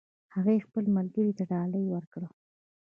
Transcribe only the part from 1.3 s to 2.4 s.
ته ډالۍ ورکړه